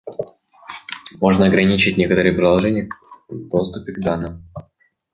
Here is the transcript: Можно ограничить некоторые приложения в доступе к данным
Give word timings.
Можно 1.21 1.45
ограничить 1.45 1.95
некоторые 1.95 2.33
приложения 2.33 2.89
в 3.29 3.47
доступе 3.49 3.91
к 3.93 3.99
данным 4.01 4.43